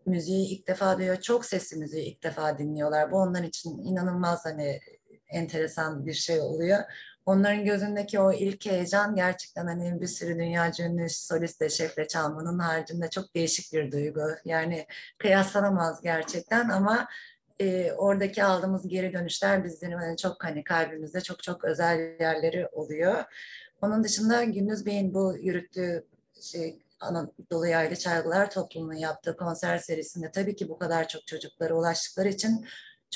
müziği 0.06 0.48
ilk 0.48 0.68
defa 0.68 0.98
duyuyor, 0.98 1.20
çok 1.20 1.44
sesli 1.44 1.76
müziği 1.76 2.04
ilk 2.04 2.22
defa 2.22 2.58
dinliyorlar. 2.58 3.12
Bu 3.12 3.16
onlar 3.16 3.42
için 3.42 3.78
inanılmaz 3.78 4.44
hani 4.44 4.80
enteresan 5.28 6.06
bir 6.06 6.12
şey 6.12 6.40
oluyor. 6.40 6.78
onların 7.26 7.64
gözündeki 7.64 8.20
o 8.20 8.32
ilk 8.32 8.66
heyecan 8.66 9.14
gerçekten 9.14 9.66
hani 9.66 10.00
bir 10.00 10.06
sürü 10.06 10.38
dünya 10.38 10.72
ünlü 10.80 11.10
solistle, 11.10 11.68
şefle 11.68 12.08
çalmanın 12.08 12.58
haricinde 12.58 13.10
çok 13.10 13.34
değişik 13.34 13.72
bir 13.72 13.92
duygu. 13.92 14.20
Yani 14.44 14.86
kıyaslanamaz 15.18 16.00
gerçekten 16.02 16.68
ama 16.68 17.08
e, 17.60 17.92
oradaki 17.92 18.44
aldığımız 18.44 18.88
geri 18.88 19.12
dönüşler 19.12 19.64
bizim 19.64 19.90
yani 19.90 20.16
çok 20.16 20.44
hani 20.44 20.64
kalbimizde 20.64 21.20
çok 21.20 21.42
çok 21.42 21.64
özel 21.64 22.20
yerleri 22.20 22.68
oluyor. 22.68 23.24
Onun 23.82 24.04
dışında 24.04 24.44
Gündüz 24.44 24.86
Bey'in 24.86 25.14
bu 25.14 25.36
yürüttüğü 25.36 26.04
şey 26.40 26.78
Anadolu 27.00 27.66
Yaylı 27.66 27.96
Çalgılar 27.96 28.50
Topluluğu'nun 28.50 28.94
yaptığı 28.94 29.36
konser 29.36 29.78
serisinde 29.78 30.30
tabii 30.30 30.56
ki 30.56 30.68
bu 30.68 30.78
kadar 30.78 31.08
çok 31.08 31.26
çocuklara 31.26 31.74
ulaştıkları 31.74 32.28
için 32.28 32.66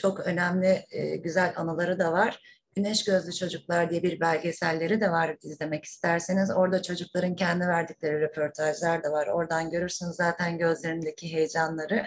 çok 0.01 0.21
önemli 0.21 0.87
e, 0.91 1.17
güzel 1.17 1.53
anıları 1.57 1.99
da 1.99 2.13
var. 2.13 2.43
Güneş 2.75 3.05
Gözlü 3.05 3.33
Çocuklar 3.33 3.91
diye 3.91 4.03
bir 4.03 4.21
belgeselleri 4.21 5.01
de 5.01 5.11
var 5.11 5.37
izlemek 5.43 5.85
isterseniz. 5.85 6.51
Orada 6.51 6.83
çocukların 6.83 7.37
kendi 7.37 7.67
verdikleri 7.67 8.21
röportajlar 8.21 9.05
da 9.05 9.13
var. 9.13 9.27
Oradan 9.27 9.71
görürsünüz 9.71 10.17
zaten 10.17 10.59
gözlerindeki 10.59 11.33
heyecanları. 11.33 12.07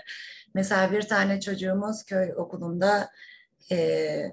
Mesela 0.53 0.91
bir 0.91 1.01
tane 1.01 1.39
çocuğumuz 1.39 2.03
köy 2.03 2.33
okulunda 2.37 3.09
e, 3.71 4.31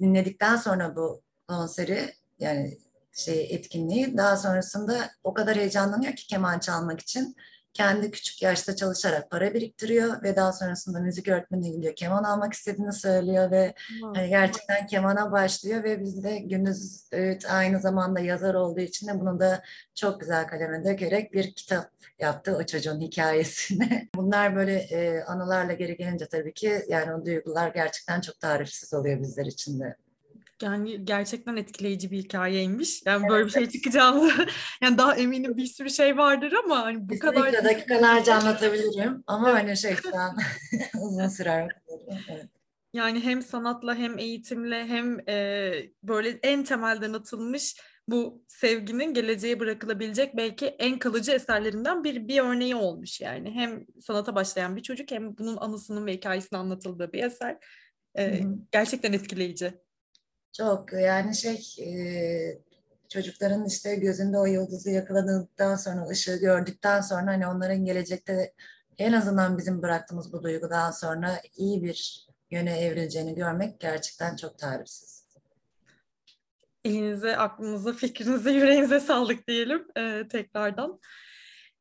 dinledikten 0.00 0.56
sonra 0.56 0.96
bu 0.96 1.22
konseri 1.48 2.12
yani 2.38 2.78
şey 3.12 3.54
etkinliği 3.54 4.16
daha 4.16 4.36
sonrasında 4.36 5.10
o 5.24 5.34
kadar 5.34 5.56
heyecanlanıyor 5.56 6.12
ki 6.12 6.26
keman 6.26 6.58
çalmak 6.58 7.00
için 7.00 7.36
kendi 7.78 8.10
küçük 8.10 8.42
yaşta 8.42 8.76
çalışarak 8.76 9.30
para 9.30 9.54
biriktiriyor 9.54 10.22
ve 10.22 10.36
daha 10.36 10.52
sonrasında 10.52 11.00
müzik 11.00 11.28
öğretmenine 11.28 11.68
gidiyor. 11.68 11.94
Keman 11.94 12.24
almak 12.24 12.52
istediğini 12.52 12.92
söylüyor 12.92 13.50
ve 13.50 13.74
hani 14.14 14.28
gerçekten 14.28 14.86
kemana 14.86 15.32
başlıyor 15.32 15.84
ve 15.84 16.00
biz 16.00 16.24
de 16.24 16.38
Gündüz 16.38 17.08
evet, 17.12 17.46
aynı 17.50 17.80
zamanda 17.80 18.20
yazar 18.20 18.54
olduğu 18.54 18.80
için 18.80 19.08
de 19.08 19.20
bunu 19.20 19.40
da 19.40 19.62
çok 19.94 20.20
güzel 20.20 20.46
kaleme 20.46 20.84
dökerek 20.84 21.32
bir 21.32 21.52
kitap 21.52 21.90
yaptı 22.18 22.56
o 22.56 22.66
çocuğun 22.66 23.00
hikayesini. 23.00 24.08
Bunlar 24.14 24.56
böyle 24.56 24.74
e, 24.74 25.22
anılarla 25.22 25.72
geri 25.72 25.96
gelince 25.96 26.26
tabii 26.26 26.54
ki 26.54 26.84
yani 26.88 27.14
o 27.14 27.26
duygular 27.26 27.68
gerçekten 27.68 28.20
çok 28.20 28.40
tarifsiz 28.40 28.94
oluyor 28.94 29.20
bizler 29.20 29.46
için 29.46 29.80
de. 29.80 29.96
Yani 30.62 31.04
gerçekten 31.04 31.56
etkileyici 31.56 32.10
bir 32.10 32.18
hikayeymiş. 32.18 33.02
Yani 33.06 33.20
evet. 33.20 33.30
böyle 33.30 33.46
bir 33.46 33.50
şey 33.50 33.68
çıkacağını 33.68 34.30
yani 34.82 34.98
daha 34.98 35.16
eminim 35.16 35.56
bir 35.56 35.66
sürü 35.66 35.90
şey 35.90 36.16
vardır 36.16 36.52
ama 36.64 36.78
hani 36.82 37.08
bu 37.08 37.12
Kesinlikle 37.12 37.40
kadar 37.40 37.64
dakikalarca 37.64 38.34
anlatabilirim 38.34 39.24
ama 39.26 39.52
hani 39.52 39.76
şey 39.76 39.94
şu 39.96 40.16
an 40.16 40.36
uzun 41.02 41.28
sürer. 41.28 41.68
Evet. 42.08 42.48
Yani 42.92 43.24
hem 43.24 43.42
sanatla 43.42 43.94
hem 43.94 44.18
eğitimle 44.18 44.86
hem 44.86 45.28
e, 45.28 45.72
böyle 46.02 46.28
en 46.42 46.64
temelden 46.64 47.12
atılmış 47.12 47.76
bu 48.08 48.44
sevginin 48.48 49.14
geleceğe 49.14 49.60
bırakılabilecek 49.60 50.36
belki 50.36 50.66
en 50.66 50.98
kalıcı 50.98 51.32
eserlerinden 51.32 52.04
bir 52.04 52.28
bir 52.28 52.40
örneği 52.40 52.76
olmuş 52.76 53.20
yani. 53.20 53.50
Hem 53.50 53.86
sanata 54.00 54.34
başlayan 54.34 54.76
bir 54.76 54.82
çocuk 54.82 55.10
hem 55.10 55.38
bunun 55.38 55.56
anısının 55.56 56.06
ve 56.06 56.12
hikayesinin 56.12 56.60
anlatıldığı 56.60 57.12
bir 57.12 57.22
eser. 57.22 57.58
E, 58.18 58.40
gerçekten 58.72 59.12
etkileyici. 59.12 59.74
Çok 60.52 60.92
yani 60.92 61.36
şey 61.36 61.76
e, 61.80 62.58
çocukların 63.08 63.64
işte 63.64 63.94
gözünde 63.96 64.38
o 64.38 64.46
yıldızı 64.46 64.90
yakaladıktan 64.90 65.76
sonra 65.76 66.08
ışığı 66.08 66.36
gördükten 66.36 67.00
sonra 67.00 67.26
hani 67.26 67.46
onların 67.46 67.84
gelecekte 67.84 68.52
en 68.98 69.12
azından 69.12 69.58
bizim 69.58 69.82
bıraktığımız 69.82 70.32
bu 70.32 70.42
duygudan 70.42 70.90
sonra 70.90 71.40
iyi 71.56 71.82
bir 71.82 72.28
yöne 72.50 72.80
evrileceğini 72.80 73.34
görmek 73.34 73.80
gerçekten 73.80 74.36
çok 74.36 74.58
tarifsiz. 74.58 75.28
Elinize, 76.84 77.36
aklınıza, 77.36 77.92
fikrinize, 77.92 78.50
yüreğinize 78.50 79.00
sağlık 79.00 79.48
diyelim 79.48 79.86
e, 79.96 80.28
tekrardan. 80.28 81.00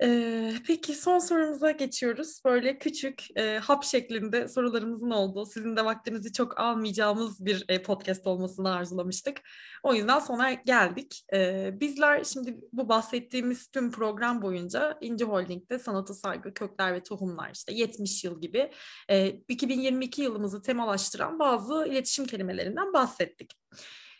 Ee, 0.03 0.53
peki 0.67 0.95
son 0.95 1.19
sorumuza 1.19 1.71
geçiyoruz. 1.71 2.41
Böyle 2.45 2.79
küçük 2.79 3.37
e, 3.37 3.57
hap 3.57 3.83
şeklinde 3.83 4.47
sorularımızın 4.47 5.09
olduğu, 5.09 5.45
sizin 5.45 5.77
de 5.77 5.85
vaktinizi 5.85 6.33
çok 6.33 6.59
almayacağımız 6.59 7.45
bir 7.45 7.65
e, 7.69 7.81
podcast 7.81 8.27
olmasını 8.27 8.75
arzulamıştık. 8.75 9.41
O 9.83 9.93
yüzden 9.93 10.19
sona 10.19 10.53
geldik. 10.53 11.23
Ee, 11.33 11.71
bizler 11.79 12.23
şimdi 12.23 12.57
bu 12.73 12.89
bahsettiğimiz 12.89 13.67
tüm 13.67 13.91
program 13.91 14.41
boyunca 14.41 14.97
İnci 15.01 15.25
Holding'de 15.25 15.79
sanatı 15.79 16.13
saygı, 16.13 16.53
kökler 16.53 16.93
ve 16.93 17.03
tohumlar 17.03 17.51
işte 17.53 17.73
70 17.73 18.23
yıl 18.23 18.41
gibi 18.41 18.71
e, 19.09 19.27
2022 19.27 20.21
yılımızı 20.21 20.61
temalaştıran 20.61 21.39
bazı 21.39 21.87
iletişim 21.87 22.25
kelimelerinden 22.25 22.93
bahsettik. 22.93 23.53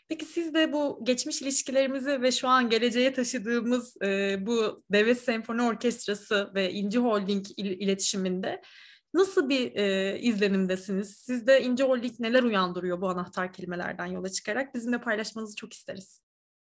Peki 0.08 0.24
siz 0.24 0.54
de 0.54 0.72
bu 0.72 1.00
geçmiş 1.04 1.42
ilişkilerimizi 1.42 2.22
ve 2.22 2.32
şu 2.32 2.48
an 2.48 2.70
geleceğe 2.70 3.12
taşıdığımız 3.12 3.96
e, 4.02 4.36
bu 4.46 4.82
Devlet 4.92 5.18
Senfoni 5.20 5.62
Orkestrası 5.62 6.50
ve 6.54 6.72
İnci 6.72 6.98
Holding 6.98 7.46
il- 7.56 7.80
iletişiminde 7.80 8.62
nasıl 9.14 9.48
bir 9.48 9.74
e, 9.76 10.18
izlenimdesiniz? 10.20 11.16
Sizde 11.16 11.62
İnci 11.62 11.84
Holding 11.84 12.20
neler 12.20 12.42
uyandırıyor 12.42 13.00
bu 13.00 13.08
anahtar 13.08 13.52
kelimelerden 13.52 14.06
yola 14.06 14.28
çıkarak? 14.28 14.74
Bizimle 14.74 15.00
paylaşmanızı 15.00 15.56
çok 15.56 15.72
isteriz. 15.72 16.27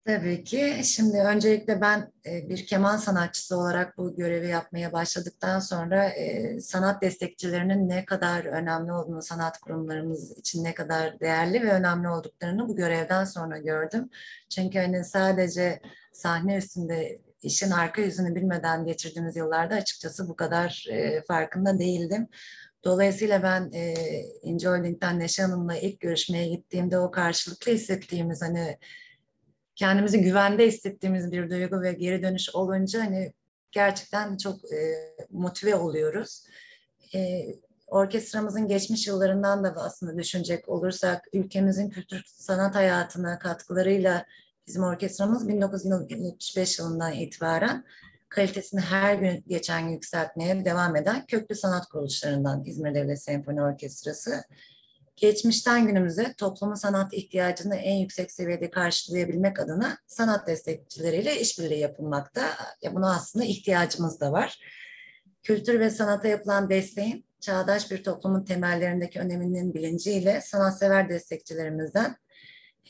Tabii 0.07 0.45
ki. 0.45 0.81
Şimdi 0.85 1.17
öncelikle 1.17 1.81
ben 1.81 2.13
e, 2.27 2.49
bir 2.49 2.67
keman 2.67 2.97
sanatçısı 2.97 3.57
olarak 3.57 3.99
bu 3.99 4.17
görevi 4.17 4.49
yapmaya 4.49 4.93
başladıktan 4.93 5.59
sonra 5.59 6.09
e, 6.09 6.61
sanat 6.61 7.03
destekçilerinin 7.03 7.89
ne 7.89 8.05
kadar 8.05 8.45
önemli 8.45 8.93
olduğunu, 8.93 9.23
sanat 9.23 9.59
kurumlarımız 9.59 10.39
için 10.39 10.65
ne 10.65 10.75
kadar 10.75 11.21
değerli 11.21 11.63
ve 11.63 11.73
önemli 11.73 12.09
olduklarını 12.09 12.69
bu 12.69 12.77
görevden 12.77 13.25
sonra 13.25 13.59
gördüm. 13.59 14.11
Çünkü 14.51 14.79
hani 14.79 15.05
sadece 15.05 15.81
sahne 16.13 16.57
üstünde 16.57 17.19
işin 17.43 17.71
arka 17.71 18.03
yüzünü 18.03 18.35
bilmeden 18.35 18.85
geçirdiğimiz 18.85 19.37
yıllarda 19.37 19.75
açıkçası 19.75 20.29
bu 20.29 20.37
kadar 20.37 20.87
e, 20.91 21.23
farkında 21.29 21.79
değildim. 21.79 22.29
Dolayısıyla 22.85 23.43
ben 23.43 23.71
e, 23.73 23.95
İnce 24.43 24.69
Holding'den 24.69 25.19
Neşe 25.19 25.43
Hanım'la 25.43 25.77
ilk 25.77 26.01
görüşmeye 26.01 26.49
gittiğimde 26.49 26.99
o 26.99 27.11
karşılıklı 27.11 27.73
hissettiğimiz 27.73 28.43
hani 28.43 28.79
kendimizi 29.77 30.21
güvende 30.21 30.67
hissettiğimiz 30.67 31.33
bir 31.33 31.51
duygu 31.51 31.83
ve 31.83 31.93
geri 31.93 32.23
dönüş 32.23 32.55
olunca 32.55 33.05
hani 33.05 33.33
gerçekten 33.71 34.37
çok 34.37 34.73
e, 34.73 34.95
motive 35.31 35.75
oluyoruz. 35.75 36.45
E, 37.15 37.47
orkestramızın 37.87 38.69
geçmiş 38.69 39.07
yıllarından 39.07 39.65
da 39.65 39.75
aslında 39.77 40.19
düşünecek 40.19 40.69
olursak 40.69 41.25
ülkemizin 41.33 41.91
kültür 41.91 42.23
sanat 42.27 42.75
hayatına 42.75 43.39
katkılarıyla 43.39 44.27
bizim 44.67 44.83
orkestramız 44.83 45.49
1975 45.49 46.79
yılından 46.79 47.13
itibaren 47.13 47.85
kalitesini 48.29 48.81
her 48.81 49.15
gün 49.15 49.45
geçen 49.49 49.89
yükseltmeye 49.89 50.65
devam 50.65 50.97
eden 50.97 51.27
köklü 51.27 51.55
sanat 51.55 51.87
kuruluşlarından 51.87 52.65
İzmir 52.65 52.95
Devlet 52.95 53.23
Senfoni 53.23 53.63
Orkestrası 53.63 54.45
geçmişten 55.17 55.87
günümüze 55.87 56.35
toplumun 56.39 56.75
sanat 56.75 57.15
ihtiyacını 57.15 57.77
en 57.77 57.95
yüksek 57.95 58.33
seviyede 58.33 58.71
karşılayabilmek 58.71 59.61
adına 59.61 59.99
sanat 60.07 60.47
destekçileriyle 60.47 61.41
işbirliği 61.41 61.81
yapılmakta. 61.81 62.49
Ya 62.83 62.95
buna 62.95 63.15
aslında 63.15 63.45
ihtiyacımız 63.45 64.21
da 64.21 64.33
var. 64.33 64.61
Kültür 65.43 65.81
ve 65.81 65.91
sanata 65.91 66.29
yapılan 66.29 66.71
desteğin 66.71 67.27
çağdaş 67.41 67.91
bir 67.91 68.05
toplumun 68.05 68.45
temellerindeki 68.45 69.21
öneminin 69.21 69.75
bilinciyle 69.75 70.41
sanatsever 70.41 71.09
destekçilerimizden 71.09 72.17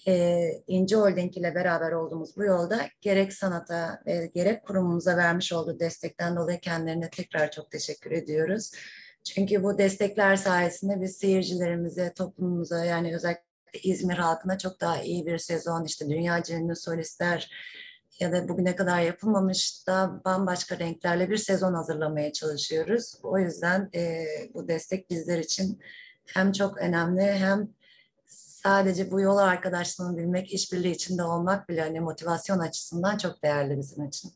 e, 0.09 0.49
İnci 0.66 0.97
Holding 0.97 1.37
ile 1.37 1.54
beraber 1.54 1.92
olduğumuz 1.92 2.37
bu 2.37 2.45
yolda 2.45 2.80
gerek 3.00 3.33
sanata 3.33 4.00
ve 4.06 4.30
gerek 4.35 4.66
kurumumuza 4.66 5.16
vermiş 5.16 5.52
olduğu 5.52 5.80
destekten 5.80 6.37
dolayı 6.37 6.61
kendilerine 6.61 7.11
tekrar 7.11 7.50
çok 7.50 7.71
teşekkür 7.71 8.11
ediyoruz. 8.11 8.73
Çünkü 9.26 9.62
bu 9.62 9.78
destekler 9.78 10.37
sayesinde 10.37 11.00
biz 11.00 11.16
seyircilerimize, 11.16 12.12
toplumumuza 12.12 12.85
yani 12.85 13.14
özellikle 13.14 13.42
İzmir 13.83 14.14
halkına 14.14 14.59
çok 14.59 14.80
daha 14.80 15.02
iyi 15.02 15.26
bir 15.26 15.38
sezon 15.38 15.85
işte 15.85 16.09
dünya 16.09 16.42
ünlü 16.50 16.76
solistler 16.76 17.50
ya 18.21 18.33
da 18.33 18.49
bugüne 18.49 18.76
kadar 18.76 19.00
yapılmamış 19.00 19.87
da 19.87 20.21
bambaşka 20.25 20.78
renklerle 20.78 21.30
bir 21.30 21.37
sezon 21.37 21.75
hazırlamaya 21.75 22.33
çalışıyoruz. 22.33 23.14
O 23.23 23.38
yüzden 23.38 23.90
e, 23.95 24.25
bu 24.54 24.68
destek 24.68 25.11
bizler 25.11 25.38
için 25.38 25.80
hem 26.26 26.52
çok 26.52 26.78
önemli 26.78 27.23
hem 27.23 27.68
sadece 28.26 29.11
bu 29.11 29.21
yol 29.21 29.37
arkadaşlığını 29.37 30.16
bilmek, 30.16 30.52
işbirliği 30.52 30.92
içinde 30.92 31.23
olmak 31.23 31.68
bile 31.68 31.80
hani 31.80 32.00
motivasyon 32.00 32.59
açısından 32.59 33.18
çok 33.18 33.42
değerli 33.42 33.78
bizim 33.78 34.04
için. 34.04 34.33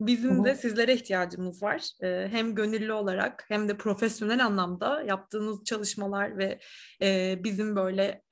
Bizim 0.00 0.44
de 0.44 0.54
sizlere 0.54 0.94
ihtiyacımız 0.94 1.62
var. 1.62 1.82
Ee, 2.02 2.28
hem 2.30 2.54
gönüllü 2.54 2.92
olarak 2.92 3.44
hem 3.48 3.68
de 3.68 3.76
profesyonel 3.76 4.44
anlamda 4.44 5.02
yaptığınız 5.02 5.64
çalışmalar 5.64 6.38
ve 6.38 6.58
e, 7.02 7.38
bizim 7.44 7.76
böyle 7.76 8.22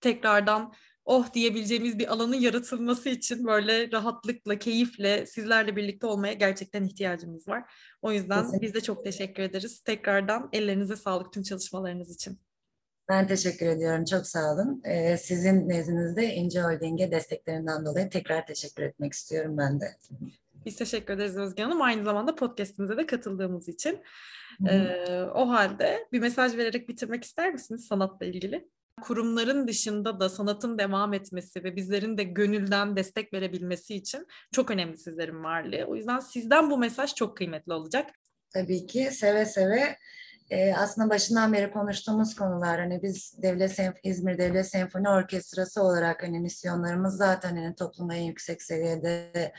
tekrardan 0.00 0.74
oh 1.04 1.32
diyebileceğimiz 1.34 1.98
bir 1.98 2.12
alanın 2.12 2.36
yaratılması 2.36 3.08
için 3.08 3.46
böyle 3.46 3.92
rahatlıkla, 3.92 4.58
keyifle 4.58 5.26
sizlerle 5.26 5.76
birlikte 5.76 6.06
olmaya 6.06 6.32
gerçekten 6.32 6.84
ihtiyacımız 6.84 7.48
var. 7.48 7.72
O 8.02 8.12
yüzden 8.12 8.42
Kesinlikle. 8.42 8.66
biz 8.66 8.74
de 8.74 8.80
çok 8.80 9.04
teşekkür 9.04 9.42
ederiz. 9.42 9.80
Tekrardan 9.80 10.48
ellerinize 10.52 10.96
sağlık 10.96 11.32
tüm 11.32 11.42
çalışmalarınız 11.42 12.14
için. 12.14 12.38
Ben 13.08 13.26
teşekkür 13.26 13.66
ediyorum. 13.66 14.04
Çok 14.04 14.26
sağ 14.26 14.52
olun. 14.52 14.82
Ee, 14.84 15.16
sizin 15.16 15.68
nezdinizde 15.68 16.34
İnce 16.34 16.62
Holding'e 16.62 17.10
desteklerinden 17.10 17.86
dolayı 17.86 18.10
tekrar 18.10 18.46
teşekkür 18.46 18.82
etmek 18.82 19.12
istiyorum 19.12 19.58
ben 19.58 19.80
de. 19.80 19.86
Biz 20.66 20.76
teşekkür 20.76 21.14
ederiz 21.14 21.36
Özge 21.36 21.62
Hanım. 21.62 21.82
Aynı 21.82 22.04
zamanda 22.04 22.34
podcastimize 22.34 22.96
de 22.96 23.06
katıldığımız 23.06 23.68
için. 23.68 24.00
Ee, 24.68 25.22
o 25.34 25.48
halde 25.48 26.08
bir 26.12 26.20
mesaj 26.20 26.56
vererek 26.56 26.88
bitirmek 26.88 27.24
ister 27.24 27.52
misiniz 27.52 27.86
sanatla 27.86 28.26
ilgili? 28.26 28.68
Kurumların 29.02 29.68
dışında 29.68 30.20
da 30.20 30.28
sanatın 30.28 30.78
devam 30.78 31.14
etmesi 31.14 31.64
ve 31.64 31.76
bizlerin 31.76 32.18
de 32.18 32.22
gönülden 32.22 32.96
destek 32.96 33.32
verebilmesi 33.32 33.94
için 33.94 34.26
çok 34.52 34.70
önemli 34.70 34.96
sizlerin 34.96 35.44
varlığı. 35.44 35.84
O 35.88 35.96
yüzden 35.96 36.20
sizden 36.20 36.70
bu 36.70 36.78
mesaj 36.78 37.14
çok 37.14 37.36
kıymetli 37.36 37.72
olacak. 37.72 38.10
Tabii 38.54 38.86
ki 38.86 39.10
seve 39.12 39.46
seve 39.46 39.96
e, 40.50 40.74
aslında 40.74 41.10
başından 41.10 41.52
beri 41.52 41.70
konuştuğumuz 41.70 42.34
konular 42.34 42.80
hani 42.80 43.02
biz 43.02 43.42
Devlet 43.42 43.72
Senf 43.72 43.96
İzmir 44.02 44.38
Devlet 44.38 44.66
Senfoni 44.66 45.08
Orkestrası 45.08 45.82
olarak 45.82 46.22
hani 46.22 46.40
misyonlarımız 46.40 47.16
zaten 47.16 47.56
hani 47.56 47.74
toplumda 47.74 48.14
en 48.14 48.22
yüksek 48.22 48.62
seviyede 48.62 49.52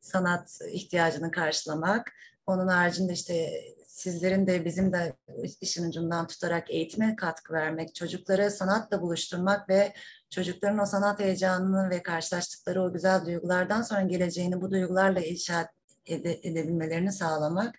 sanat 0.00 0.58
ihtiyacını 0.72 1.30
karşılamak. 1.30 2.12
Onun 2.46 2.68
haricinde 2.68 3.12
işte 3.12 3.50
sizlerin 3.86 4.46
de 4.46 4.64
bizim 4.64 4.92
de 4.92 5.16
işin 5.60 5.88
ucundan 5.88 6.26
tutarak 6.26 6.70
eğitime 6.70 7.16
katkı 7.16 7.52
vermek, 7.52 7.94
çocukları 7.94 8.50
sanatla 8.50 9.02
buluşturmak 9.02 9.68
ve 9.68 9.92
çocukların 10.30 10.78
o 10.78 10.86
sanat 10.86 11.20
heyecanını 11.20 11.90
ve 11.90 12.02
karşılaştıkları 12.02 12.82
o 12.82 12.92
güzel 12.92 13.26
duygulardan 13.26 13.82
sonra 13.82 14.02
geleceğini 14.02 14.60
bu 14.60 14.70
duygularla 14.70 15.20
inşa 15.20 15.68
ede, 16.06 16.40
edebilmelerini 16.42 17.12
sağlamak 17.12 17.74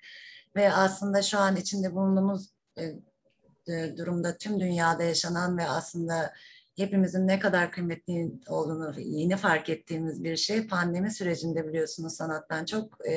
ve 0.56 0.74
aslında 0.74 1.22
şu 1.22 1.40
an 1.40 1.56
içinde 1.56 1.96
bulunduğumuz 1.96 2.50
e, 2.78 3.98
durumda 3.98 4.38
tüm 4.38 4.60
dünyada 4.60 5.04
yaşanan 5.04 5.58
ve 5.58 5.68
aslında 5.68 6.34
hepimizin 6.82 7.28
ne 7.28 7.40
kadar 7.40 7.72
kıymetli 7.72 8.32
olduğunu 8.48 9.00
yeni 9.00 9.38
fark 9.38 9.70
ettiğimiz 9.70 10.24
bir 10.24 10.38
şey. 10.38 10.68
Pandemi 10.68 11.12
sürecinde 11.12 11.68
biliyorsunuz 11.68 12.14
sanattan 12.14 12.66
çok 12.66 13.08
e, 13.08 13.14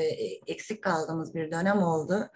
eksik 0.46 0.82
kaldığımız 0.82 1.34
bir 1.34 1.50
dönem 1.50 1.82
oldu. 1.82 2.30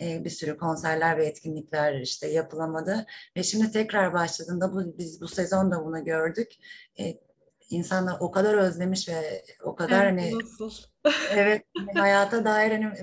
E, 0.00 0.24
bir 0.24 0.30
sürü 0.30 0.58
konserler 0.58 1.18
ve 1.18 1.26
etkinlikler 1.26 2.00
işte 2.00 2.30
yapılamadı 2.30 3.06
ve 3.36 3.42
şimdi 3.42 3.72
tekrar 3.72 4.12
başladığında 4.12 4.72
bu 4.72 4.98
biz 4.98 5.20
bu 5.20 5.28
sezon 5.28 5.70
da 5.70 5.84
bunu 5.84 6.04
gördük. 6.04 6.52
E, 6.98 7.18
insanlar 7.70 8.16
o 8.20 8.30
kadar 8.30 8.54
özlemiş 8.54 9.08
ve 9.08 9.44
o 9.62 9.74
kadar 9.74 10.06
evet, 10.06 10.22
hani 10.22 10.38
nasıl? 10.38 10.70
evet 11.30 11.62
hani 11.76 12.00
hayata 12.00 12.44
dair 12.44 12.70
hani 12.70 12.94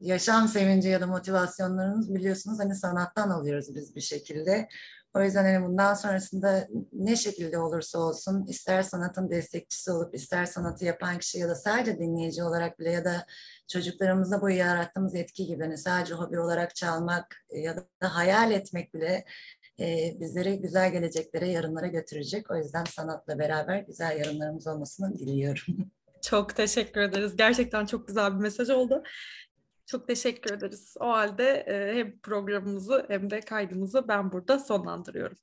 yaşam 0.00 0.48
sevinci 0.48 0.88
ya 0.88 1.00
da 1.00 1.06
motivasyonlarımız 1.06 2.14
biliyorsunuz 2.14 2.58
hani 2.58 2.74
sanattan 2.74 3.30
alıyoruz 3.30 3.74
biz 3.74 3.96
bir 3.96 4.00
şekilde. 4.00 4.68
O 5.14 5.22
yüzden 5.22 5.44
hani 5.44 5.66
bundan 5.66 5.94
sonrasında 5.94 6.68
ne 6.92 7.16
şekilde 7.16 7.58
olursa 7.58 7.98
olsun 7.98 8.46
ister 8.46 8.82
sanatın 8.82 9.30
destekçisi 9.30 9.92
olup 9.92 10.14
ister 10.14 10.46
sanatı 10.46 10.84
yapan 10.84 11.18
kişi 11.18 11.38
ya 11.38 11.48
da 11.48 11.54
sadece 11.54 11.98
dinleyici 11.98 12.42
olarak 12.42 12.78
bile 12.78 12.90
ya 12.90 13.04
da 13.04 13.26
çocuklarımızda 13.68 14.40
bu 14.40 14.50
yarattığımız 14.50 15.14
etki 15.14 15.46
gibi 15.46 15.62
hani 15.62 15.78
sadece 15.78 16.14
hobi 16.14 16.40
olarak 16.40 16.74
çalmak 16.74 17.36
ya 17.50 17.76
da 17.76 18.14
hayal 18.16 18.50
etmek 18.50 18.94
bile 18.94 19.24
e, 19.80 20.16
bizleri 20.20 20.60
güzel 20.60 20.92
geleceklere, 20.92 21.48
yarınlara 21.48 21.86
götürecek. 21.86 22.50
O 22.50 22.56
yüzden 22.56 22.84
sanatla 22.84 23.38
beraber 23.38 23.78
güzel 23.78 24.18
yarınlarımız 24.18 24.66
olmasını 24.66 25.18
diliyorum. 25.18 25.90
Çok 26.22 26.56
teşekkür 26.56 27.00
ederiz. 27.00 27.36
Gerçekten 27.36 27.86
çok 27.86 28.08
güzel 28.08 28.32
bir 28.32 28.38
mesaj 28.38 28.70
oldu. 28.70 29.02
Çok 29.86 30.08
teşekkür 30.08 30.54
ederiz. 30.54 30.94
O 31.00 31.08
halde 31.08 31.44
e, 31.68 31.94
hem 31.96 32.18
programımızı 32.20 33.06
hem 33.08 33.30
de 33.30 33.40
kaydımızı 33.40 34.08
ben 34.08 34.32
burada 34.32 34.58
sonlandırıyorum. 34.58 35.38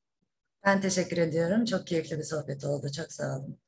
Ben 0.66 0.82
teşekkür 0.82 1.18
ediyorum. 1.18 1.66
Çok 1.66 1.88
keyifli 1.88 2.18
bir 2.18 2.24
sohbet 2.24 2.64
oldu. 2.66 2.92
Çok 2.92 3.12
sağ 3.12 3.38
olun. 3.40 3.60